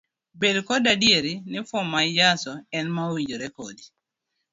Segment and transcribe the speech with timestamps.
[0.39, 3.83] Bed koda adier ni fom ma ijaso en ma owinjore kodi.